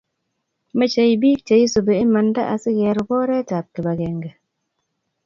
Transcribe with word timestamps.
mechei 0.77 1.13
biik 1.21 1.39
che 1.47 1.55
isubi 1.65 1.93
imanda 2.05 2.41
asikerub 2.53 3.09
oretab 3.21 3.65
kibagenge 3.73 4.31